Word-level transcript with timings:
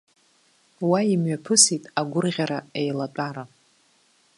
Уа 0.89 0.99
имҩаԥысит 1.13 1.83
агәырӷьара 1.99 2.59
еилатәара. 2.79 3.43